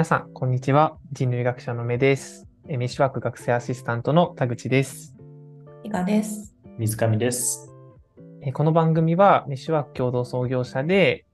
[0.00, 0.96] 皆さん、こんにちは。
[1.12, 2.46] 人類学者の目です。
[2.66, 5.14] えメッシュワーク学生アシスタントの田口です。
[5.84, 6.56] 伊賀です。
[6.78, 7.70] 水上です。
[8.40, 11.26] えこの番組は、メッシュワーク共同創業者で、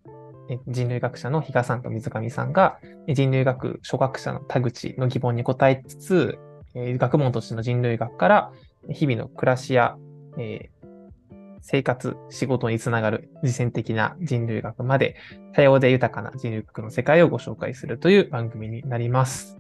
[0.50, 6.38] え人類学者の比嘉さんと水上さんが、え人類学初学者の田口の疑問に答えつつ、
[6.74, 8.52] えー学問としての人類学から、
[8.91, 9.96] 日々の暮らしや、
[10.38, 10.76] えー
[11.69, 15.16] 生活、仕事につながる実践的な人類学まで、
[15.52, 19.59] 多様で豊かな人類学の世界をご紹介するという番組になります。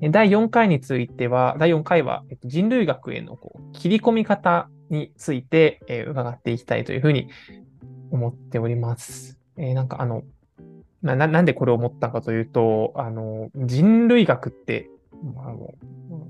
[0.00, 7.28] 第4回については、第4回は人類学へのこう切り込み方について、伺っていきたいというふうに
[8.12, 9.40] 思っております。
[9.56, 10.22] えーなんかあの、
[11.02, 14.88] な、なんでこれを思ったかというと、あの、人類学って、
[15.38, 15.52] あ、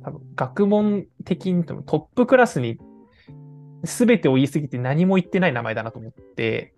[0.04, 2.78] 多分学問的にトップクラスに
[3.82, 6.74] 全てを言い過ぎて何も言ってない名前だなと思って、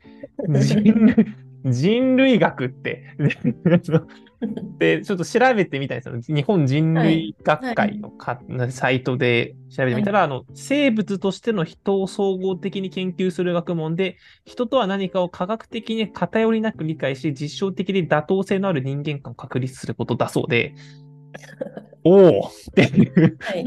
[0.48, 1.27] 人 類
[1.64, 3.05] 人類学って、
[4.78, 6.36] で、ちょっと調べてみたんですよ。
[6.36, 8.38] 日本人類学会のか、
[8.69, 20.74] サイトで調べてみたら、あの、生物としての人を総合的に研究する学問で、人とは何かを科学的に偏りなく理解し、実証的で妥当性のある人間観を確立することだそうで、
[22.05, 22.48] おお。
[22.48, 23.64] っていうはい。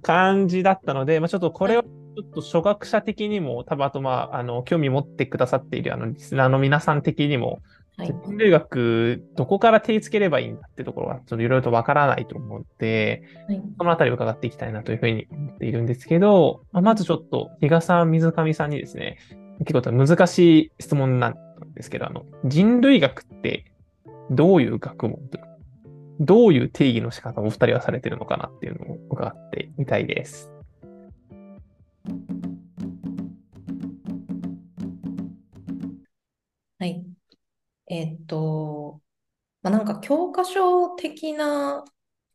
[0.00, 1.84] 感じだったので、まあ、ちょっとこれは
[2.16, 7.60] ちょっと初学者的にも、多分あとまあ、あの、興味持ってくださっているあの、リスナーの皆さん的にも、
[7.98, 8.08] はい。
[8.08, 13.62] 人類学、どこから手つければいいんだってところは、ちょっといろいろとわからないと思って、はい。
[13.76, 19.18] そのあたりを伺っていきたいなというふうに思っているんですけど、まあ、まずちょっと、比嘉さん、水上さんにですね、
[19.66, 21.34] 結構難しい質問なん
[21.74, 23.66] ですけど、あの、人類学って
[24.30, 25.38] どういう学問と
[26.20, 30.55] どういう定義の仕方をお二人はされてるのかなっていうのを伺ってみたいです。
[37.88, 39.00] えーっと、
[39.62, 41.84] まあ、なんか教科書的な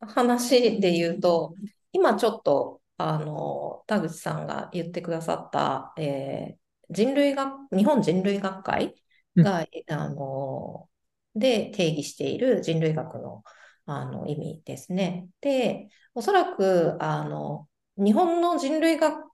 [0.00, 1.56] 話で言うと、
[1.92, 6.58] 今ちょっと、あの、田口さんが言ってくださった、えー
[6.90, 8.94] 人類学、日本人類学会
[9.40, 10.88] が、あの、
[11.34, 13.42] で定義している人類学の、
[13.86, 15.28] あの意味ですね。
[15.40, 19.24] で、おそらく、あの、日本の人類学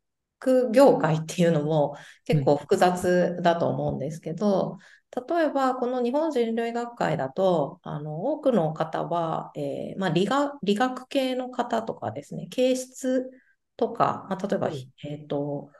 [0.72, 4.78] 業界っていうのも結構複雑だと思うんですけど、
[5.16, 13.30] 例えばこの日本人類学会だと、あの多くの方は、えーまあ、理学、理学系の方とかですね、形質
[13.76, 14.74] とか、まあ、例えば、うん。
[15.04, 15.70] えっと、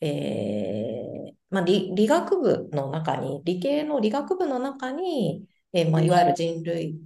[0.00, 6.98] えーまあ、理、理学部の中に、理系の理学部の中に、えーまあ、いわゆる人類、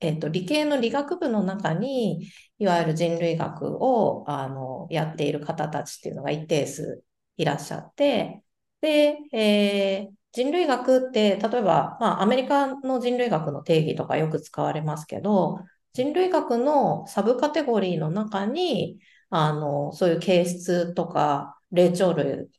[0.00, 2.28] えっと、理系の理学部の中に、
[2.58, 7.02] いわゆる人類学をあのやっている方たちっていうのが一定数
[7.36, 8.42] いらっしゃって、
[8.86, 15.60] で、えー人類学って、例えば、まあ、アメリカの人類学の定義とかよく使われますけど、
[15.94, 18.98] 人類学のサブカテゴリーの中に、
[19.30, 22.50] あの、そういう形質とか、霊長類、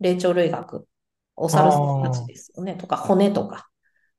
[0.00, 0.88] 霊長類学、
[1.36, 3.68] お猿さんたちですよね、とか、骨とか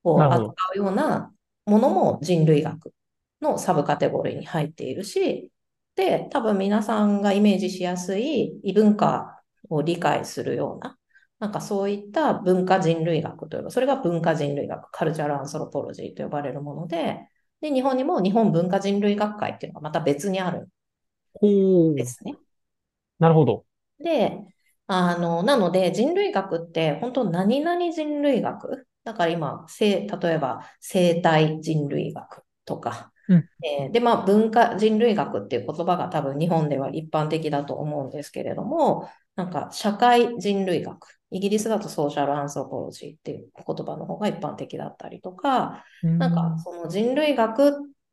[0.03, 1.33] を扱うような
[1.65, 2.93] ものも人類学
[3.41, 5.51] のサブカテゴリーに入っているし、
[5.95, 10.97] で、多分皆さんがイメージしやすい異文化を理解するような、
[11.39, 17.27] なんかそういった文化人類学というか、それが文化人類学、カルチャルアンソロポロジーと呼ばれるもので、
[17.61, 20.69] で、日本にも日本文化人類学会っていうのがまた別にある
[21.33, 21.47] ほ
[21.91, 22.35] んですね。
[23.19, 23.65] なるほど。
[23.99, 24.39] で、
[24.87, 28.87] あの、なので人類学って本当何々人類学？
[29.03, 45.83] だから今、せ例えば生態人類学とか、うんえーで、まあ文化人類学っていう言葉が多分日本では一般的だと思うんですけれども、なんか社会人類学、イギリスだとソーシャルアンソロポロジーっていう言葉の方が一般的だったりとか、
[46.19, 47.71] なんかその人類学っ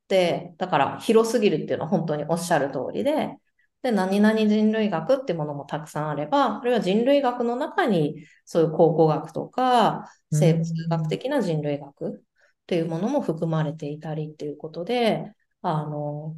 [0.08, 3.36] て、だから広すぎるっていうのは本当におっしゃる通りで、
[3.82, 12.20] で、何々人類学ってものもたくさんあれば、あるいは人類学の中にそういう考古学とか生物学的な人類学っ
[12.66, 15.32] ていうものも含まれていたりっていうことで、
[15.62, 16.36] あの、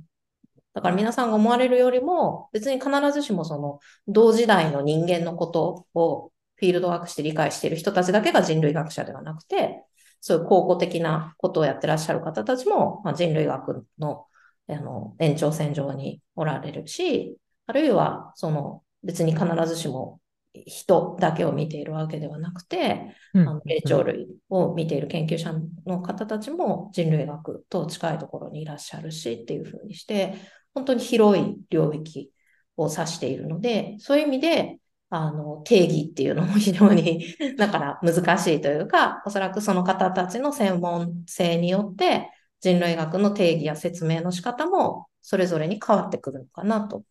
[0.75, 3.79] だから皆さんが思われるよりも、別に必ずしもその
[4.09, 6.32] 同時代の人間のことを
[6.63, 9.83] フィールドワークして理解している人たちだけが人類学者ではなくて、
[10.21, 14.27] そういう考古的なことをやってらっしゃる方たちも、まあ、人類学の
[14.69, 17.37] あの延長線上におられるし、
[17.67, 20.21] あるいはその別に必ずしも
[20.55, 23.49] 人だけを見ているわけではなくて、うん。
[23.49, 25.53] あの霊長類を見ている研究者
[25.85, 30.35] の方たちも人類学と近いところにいらっしゃるしっていうふうにして、
[30.75, 32.31] 本当に広い領域
[32.77, 34.79] を指しているので、そういう意味で、
[35.15, 42.31] あの、定義っていうのも非常に、 だから難しいというか、おそらくその方たちの専門性によって、
[42.61, 47.05] 人類学の定義や説明の仕方もそれぞれに変わってくるのかなと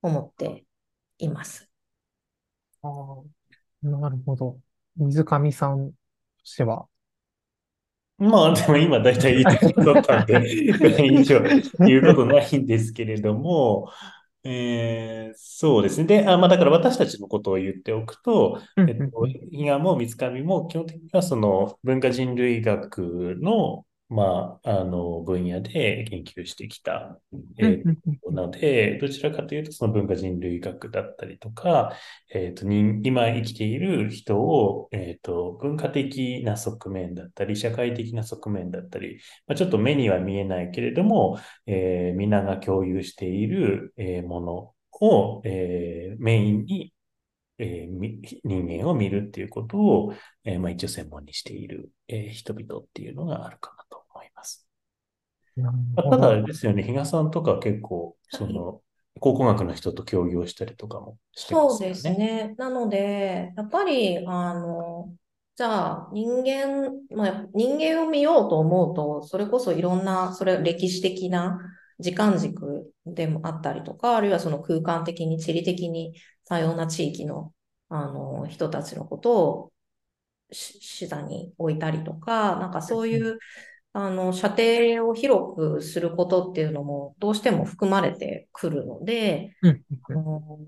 [0.00, 0.64] 思って
[1.18, 1.68] います。
[2.82, 3.22] ああ、
[3.82, 4.60] なるほど。
[4.96, 5.94] 水上さんと
[6.44, 6.86] しては？
[8.18, 10.40] まあ、でも今大体いいところだったんで、
[11.10, 11.40] 以上
[11.80, 13.90] 言うことないんですけれども、
[14.42, 16.06] えー、そうですね。
[16.06, 27.20] で、あまあ、だから私たちのことを言っておくと、えっと、伊賀も三上も基本的にはその文化人類学のまあ、あの、分野で研究してきた、
[27.58, 27.84] えー、
[28.32, 31.92] なので、どちらかというと、その文化人類学だったりとか、
[32.34, 46.92] えっ、ー、と、今生きている人を、えっ、ー、と、文化的な側面だったり、社会的な側面だったり、まあ、ちょっと目には見えないけれども、えー、皆が共有している、えー、ものを、えー、メインに
[47.62, 50.14] えー、人間を見るっていうことを、
[50.44, 53.79] えー、まあ、一応専門にしている、えー、人々っていうのがあるかな。
[56.10, 58.82] ただ、あれですよね、比嘉さんとか結構、その、
[59.20, 61.94] 考古学の人と協業したりとかもしてますよね。
[61.94, 62.54] そうですね。
[62.58, 65.16] なので、やっぱり、あの、
[65.56, 71.58] じゃあ人間、まあ、人間を見ようと思うと、それこそいろんな、それ歴史的な
[71.98, 76.14] 時間軸でもあったりとか、あるいはその空間的に地理的に
[76.46, 77.52] 多様な地域の
[77.88, 79.72] あの人たちのことを
[80.52, 83.38] 視座に置いたりとか、なんかそういう、
[83.92, 89.54] あの、射程を広くすることっていうのもどうしても含まれてくるので、
[90.02, 90.60] あの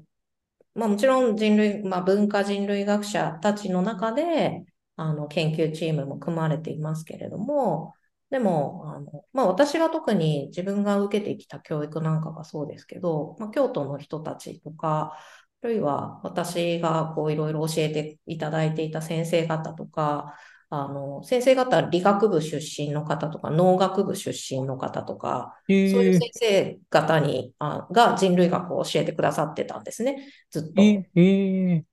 [0.74, 4.64] まあ、もちろん人類、まあ、文化人類学者たちの中で、
[4.96, 7.94] あの、研究チームも組まれていますけれども、
[8.30, 15.19] でも、あの、まあ、私が特に自分が受けてきた教育なんかがそうですけど、まあ、京都の人たちとか、
[15.62, 20.34] あるいは私がこういろいろ教えていただいていた先生方とか、
[20.74, 25.54] あの、先生方、理学部出身の方とか、農学部出身の方とか、
[25.84, 31.02] そういう先生方にあが人類学を教えてくださってたんですね、ずっと。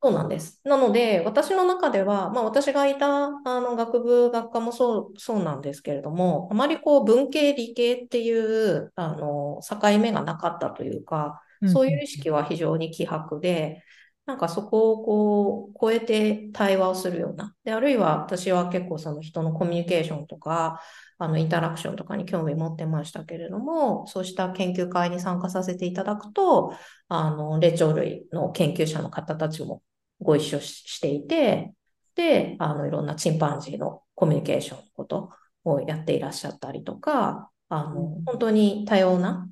[0.02, 0.62] そうなんです。
[0.64, 13.84] なので、私の中では、まあ私がいたあの学部学科もそうそうなんですけれども、あまりこう文系理系っていうあの境目がなかったというか、そういう意識は非常に希薄で、
[14.30, 17.56] なんかそこをこう超えて対話をするような。
[17.64, 20.80] で、あるいは私は結構その人のコミュニケーションとか、
[21.18, 26.76] あのインタラクションとかに興味持ってましたけれども、そうした研究会に参加させていただくと、
[27.08, 29.82] あの、霊長類の研究者の方たちも
[30.22, 31.74] ご一緒していて、
[32.14, 35.32] で、あの、いろんなチンパンジーのコミュニケーションのこと
[35.64, 39.50] をやっていらっしゃったりとか、あの、本当に多様な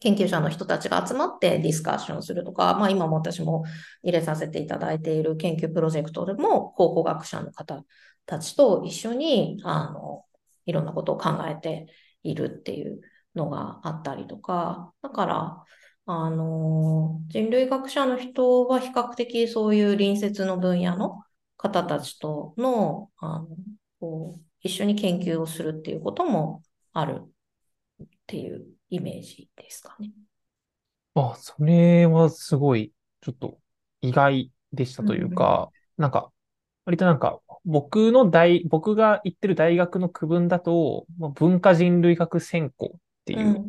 [0.00, 3.64] 研究者の人たちが集まってディスカッションするとか、まあ、今も私も
[4.02, 7.84] 入れさせていただいている研究プロジェクトでも考古学者の方
[8.26, 10.24] たちと一緒にあの
[10.66, 11.86] いろんなことを考えて
[12.22, 13.00] いるっていう
[13.34, 15.64] のがあったりとか、だから
[16.06, 21.22] あの人類学者の人は比較的そういう隣接の分野の
[21.56, 23.48] 方たちとのあの
[24.00, 26.62] こう一緒に研究をするっていうことも
[26.92, 27.22] ある
[28.02, 30.10] っていうイメージですかね。
[31.14, 33.58] あ、それはすごい、ちょっと
[34.00, 36.30] 意外でしたというか、うん、なんか、
[36.84, 43.64] 割となんか、僕の大、僕が行ってる大学の区分だと、まあ、文化人類学専攻っていう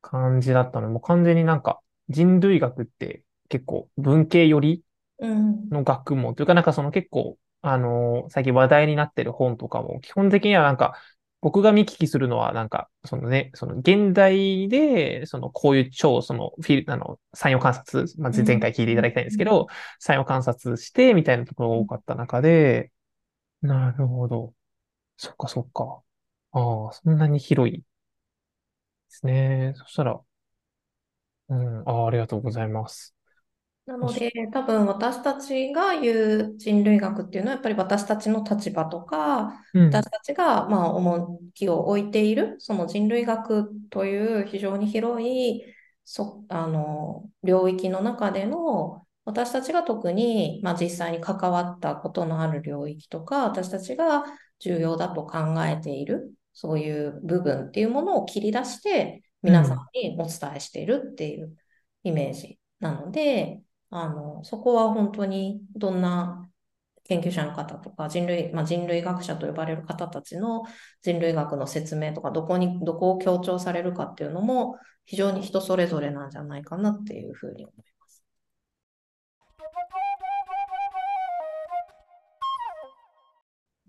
[0.00, 4.82] 感じだったので、うん、もう完全になんか、人類学って結構文系寄り
[5.20, 10.94] の学問というか、なんかその結構、あのー、最近話題になってる本とかも、基本的にはなんか、
[11.42, 19.68] 僕が見聞きするのは、なんか、そのね、その現代で、そのこういう超、そのフィル、あの、産業観察、まあ、前回聞いていただきたいんですけど、
[20.00, 22.92] 産業観察して、みたいなところが多かった中で、
[23.62, 24.54] なるほど。
[25.18, 26.02] そっかそっか。
[26.52, 27.84] ああ、そんなに広いで
[29.08, 29.74] すね。
[29.76, 30.20] そしたら、
[31.48, 33.14] うん、ああ、ありがとうございます。
[33.86, 45.62] なので、多分私たちが言う人類学っていうのは、やっぱり私たちの立場とか、うん、私たちがまあ重きを置いている、その人類学という非常に広い
[46.04, 54.24] そあの領域の中での、私たちが特に、まあ、実際に関わったことのある領域とか、私たちが
[54.58, 61.56] 重要だと考えている、そういう部分っていうものを切り出して、皆さんにお伝えしているっていう
[62.02, 63.62] イメージなので、
[63.92, 66.48] あの、そこは本当にどんな
[67.04, 70.62] 研究者の方とか人類、まあ、人類学者と呼ばれる方たちの
[71.02, 78.24] 人類学の説明とかどこにどこを強調されるかっていうのも非常に人それぞれなんじゃないかなっていうふうに思います。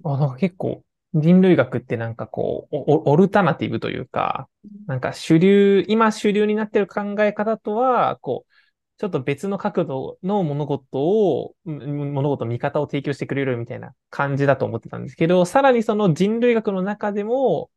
[0.03, 0.83] あなんか結構
[1.13, 4.49] 人類学ってなんかこうオ、オルタナティブというか、
[4.87, 8.53] なんか主流、今主流になってる考え方とは、こう、
[8.97, 17.71] ちょっと別の角度の物事を、ん物事、見方を提供してくれるみたいな感じだと思ってたんですけど、さらにその人類学の中でも、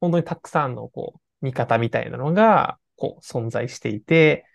[0.00, 4.46] 本当にたくさんのこう、見方みたいなのが、こう、存在していて、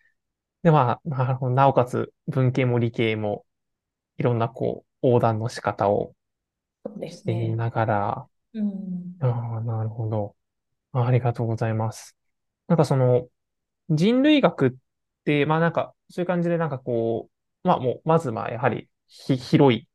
[0.63, 3.45] で、まあ、なおかつ文系も理系も、
[4.17, 6.13] いろんなこう、横断の仕方を
[6.85, 7.55] そうですね。
[7.55, 9.15] ながら、うん。
[9.19, 10.35] ああ、なるほど。
[10.93, 12.15] あありがとうございます。
[12.67, 13.27] なんかその、
[13.89, 14.71] 人類学っ
[15.25, 17.29] て、まあなんか、そういう感じでなんかこ
[17.63, 19.87] う、まあもう、まずまあやはりひ広い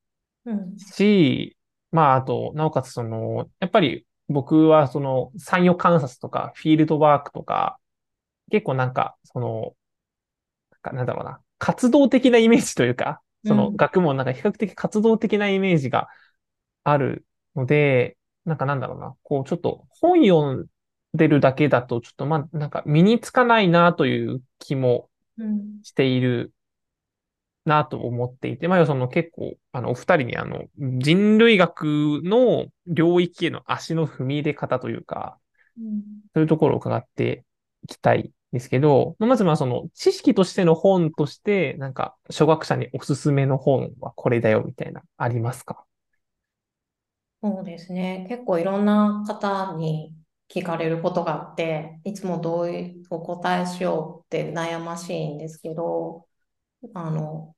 [0.45, 0.77] うん。
[0.77, 1.57] し、
[1.91, 7.79] まああと、なおかつその、やっぱり僕はその産業観察とかフィールドワークとか、
[8.51, 9.77] 結構なんか、その、
[10.73, 16.09] なんかなんだろうな、活動的なイメージというか、そのうん学問なんか比較的活動的なイメージが
[16.85, 17.27] ある
[17.57, 20.67] ので、なんかなんだろうな、こうちょっと本読ん
[21.15, 25.12] でるだけだとちょっとまあなんか身につかないなという気もうん。
[25.83, 26.53] している
[27.65, 35.39] なと思っていて、まあ、その結構、あの、お二人にあの、人類学の領域への足の踏み入れ方というか、
[35.77, 36.23] うん。
[36.35, 37.45] そういうところを伺って
[37.85, 45.85] いきたいんですけど、まずまあその知識としての本として、なんか初学者におすすめの本はこれだよみたいな、ありますか？
[47.43, 48.27] そうですね。
[48.29, 50.15] 結構いろんな方に
[50.55, 56.27] 聞かれることがあって、いつもどういうお答えしようって悩ましいんですけど、
[56.95, 57.55] あの、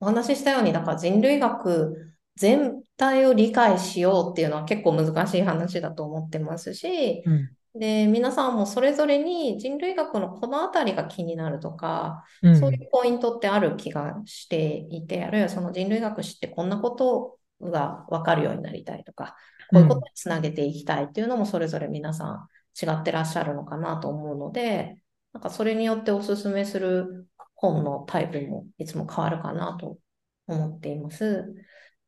[0.00, 7.50] お話ししたように、だから人類学全体を理解しようっていうのは結構難しい話だと思ってますし、うん。
[7.78, 12.60] で、皆さんもそれぞれに人類学のこのあたりが気になるとか、うん。
[12.60, 19.36] そういうポイントってある気がしていて、あるいはその人類学知ってこんなことが分かるようになりたいとか、
[19.70, 22.48] こういうことにつなげていきたいっていうのもそれぞれ皆さん
[22.80, 25.00] 違ってらっしゃるのかなと思うので、
[25.32, 29.98] なんかそれによっておすすめする本のタイプもいつも変わるかなと
[30.46, 31.54] 思っています。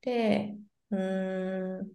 [0.02, 0.54] で、
[0.90, 1.88] うーん、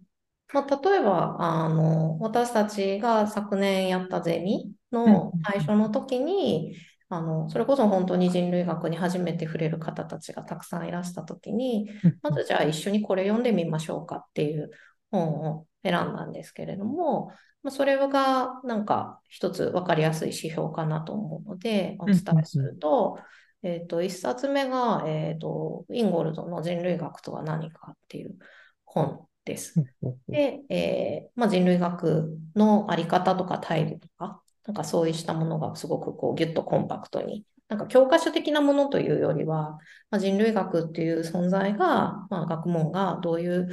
[0.52, 6.76] まあ、例えば、あの、私たちが昨年やったゼミの最初の時に、
[7.14, 12.18] あの、それこそ本当に人類学に初めて触れる方たちがたくさんいらした時に、うん。
[12.22, 14.70] まずじゃあ一緒にこれ読んでみましょうかっていう
[15.10, 17.28] 本を選んだんですけれども、
[17.62, 23.18] まあ、それがなんか一つ分かりやすい指標かなと思うのでお伝えすると、
[23.62, 28.36] えっと、一冊目が、えっと、インゴルドの人類学とは何かっていう
[28.84, 29.82] 本です。
[30.28, 39.78] で、えーまあ、人類学のあり方とか態度とか、なんかそうしたものがすごくこうギュッとコンパクトに、なんか教科書的なものというよりは、
[40.10, 43.68] まあ、人類学っていう存在が、まあ、学問がどういう、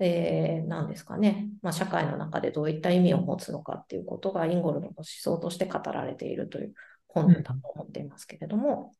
[0.00, 6.74] えー、なんですかね、まあ、社会の中でどういった意味を持つのかっていうことがインゴルドの思想として語られているという
[7.08, 8.94] 本だと思っていますけれども、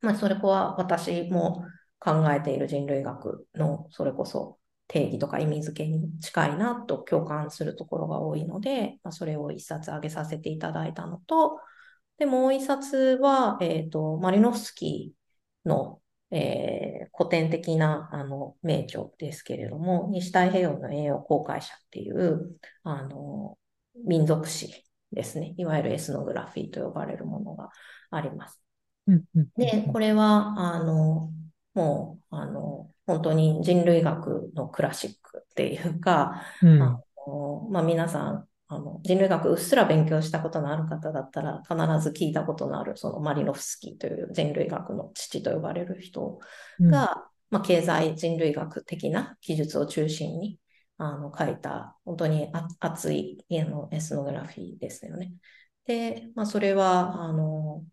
[0.00, 1.64] まあ、それこは私も
[1.98, 4.57] 考えている人類学のそれこそ
[4.88, 11.60] 定義とか意味付けに近いなと共感するところが多いので、まあ、それを一冊挙げさせていただいたのと、
[12.18, 23.58] で、もう一冊は、えっと、マリノフスキーの、えー古典的なあの名著ですけれども、西太平洋の栄養航海者っていうあの
[24.06, 25.54] 民族史ですね。
[25.56, 27.70] いわゆるエスノグラフィーと呼ばれるものが
[28.10, 28.60] あります。
[29.56, 31.32] で、これは、あの、
[31.74, 46.38] もう、あの、本当に人類学のクラシックっていうか、うんあのまあ、皆さん、あの、人類学うっすら勉強したことのある方だったら、必ず聞いたことのある、そのマリノフスキーという人類学の父と呼ばれる人
[46.78, 50.58] うんが、まあ、経済人類学的な記述を中心に、
[50.98, 55.32] あの、書いた、本当にあ熱いあのエスノグラフィーですよね。
[55.86, 57.86] で、まあ、それは、あの、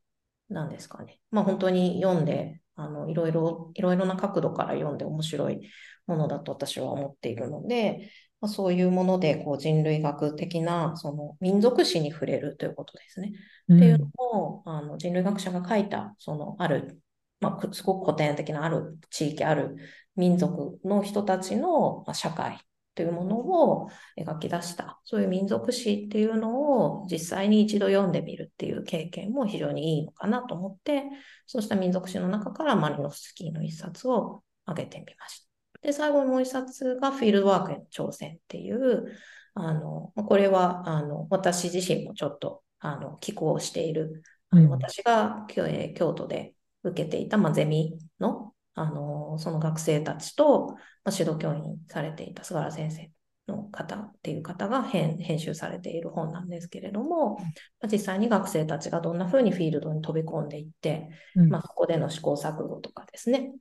[0.49, 1.21] なんですかね。
[1.31, 5.69] まあ、本当に読んで、あの、いろいろ、いろいろな角度から読んで面白い
[6.07, 13.33] ものだと私は思っているので、まあ、そういうもので、こう、人類学的な、その、民族史に触れるということですね。
[13.73, 16.99] っていうのを、あの、人類学者が書いた、その、ある、
[17.39, 19.77] まあ、すごく古典的なある地域、ある
[20.15, 22.59] 民族の人たちの、まあ、社会
[22.95, 31.03] というものを描き出した、そういう民族史っていうのを実際に一度読んでみるっていう経験も非常にいいのかなと思って、
[31.45, 35.45] そうした民族史の中からマリノフスキーの一冊を挙げてみました。
[35.81, 39.05] で、最後にもう一冊がフィールドワークへの挑戦っていう、
[39.53, 44.23] あの、これは、あの、私自身もちょっと、あの、寄稿している、
[44.69, 50.67] 私が京京都で受けていた、まあ、ゼミの、あの、その学生たちと、
[51.03, 53.11] まあ、指導教員されていた菅原先生
[53.47, 57.45] の方っていう方が編編集されている本なんですけれども、ま
[57.83, 61.49] あ、実際に学生たちがどんな風にフィールドに飛び込んでいって、うん。
[61.49, 63.51] まあ、そこでの試行錯誤とかですね、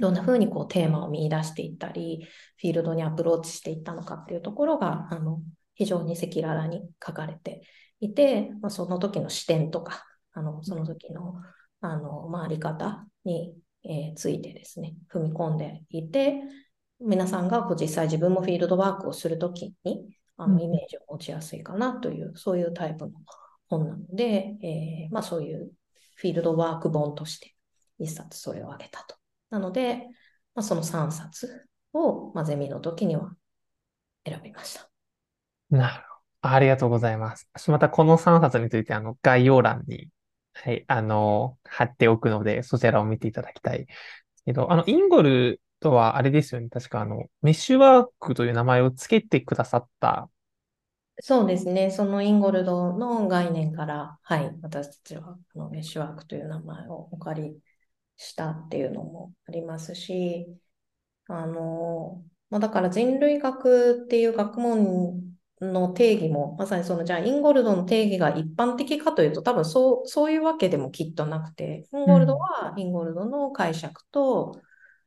[0.00, 5.40] どんな風にこうテーマを見出していったり、フィールドにアプローチしていったのかっていうところが、あの、
[5.74, 7.62] 非常に赤裸々に書かれて
[8.00, 11.34] いて、まあ、その時の視点とか、あの、その時の、
[11.80, 16.42] あの、まあ、あり方に、えーついてですね、踏み込んでいて、
[17.00, 23.12] 皆さんがこう実際自分もフィールドワークをするときに、あうんの、イメージを持ちやすいかなという、そういうタイプの
[23.68, 25.72] 本なので、えーまあ、そういう
[26.16, 27.54] フィールドワーク本として、
[27.98, 29.16] 一冊それをあげたと。
[29.50, 30.08] なので、
[30.54, 33.34] まあ、その3冊を、まあ、ゼミの時には
[34.24, 34.88] 選びました。
[35.70, 36.04] なる
[36.40, 36.54] ほど。
[36.54, 37.48] ありがとうございます。
[37.54, 40.08] 私またこの3冊について、あの、概要欄に、
[40.54, 43.86] はい、あの、貼っておくので、そちらを見ていただきたい。
[44.46, 46.68] けど、あの、インゴルとはあれですよね。
[46.70, 50.30] 確かあの、メッシュワークという名前をつけてくださった。
[51.20, 51.90] そうですね。
[51.90, 57.60] そのインゴルドの概念から、はい、私たちはあのメッシュワークという名前をお借り
[58.16, 60.46] したっていうのもありますし、
[61.28, 65.31] あの、まあ、だから人類学っていう学問
[65.62, 74.60] の定義も、まさにその、じゃあインゴルドの定義が一般的かというと、多分そう、そういうわけでもきっとなくて、インゴルドはインゴルドの解釈と、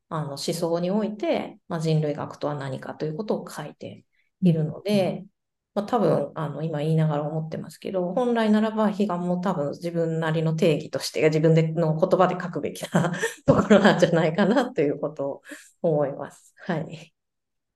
[0.09, 4.05] あの思想において、まあ、人類学とは何かということを書いて
[4.41, 5.25] いるので、
[5.73, 13.11] まあ、多分あの今言いながら思ってますけど、本来ならば悲願も多分自分なりの定義として自分での言葉で書くべきな
[13.45, 15.41] ところなんじゃないかなということを
[15.81, 16.53] 思います。
[16.65, 17.13] はい。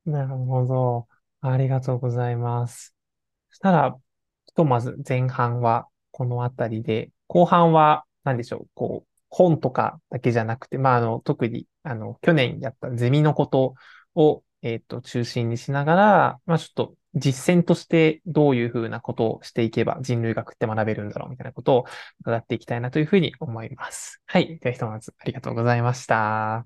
[0.05, 1.07] なるほど。
[1.41, 2.95] ありがとうございます。
[3.49, 3.97] そしたら、
[4.47, 13.75] ひとまず前半はこのあたりで、後半は何でしょう、こう、本とかだけじゃなくて、まあ、あの、特に、あの、去年やったゼミのこと
[14.15, 21.85] を、えっと、中心にしながら、まあ、ちょっと実践としてどういうふうなことをしていけば人類学って学べるんだろうみたいなことを
[22.21, 24.21] 伺っていきたいなというふうに思います。
[24.25, 24.59] はい。
[24.59, 26.65] では、ひとまずありがとうございました。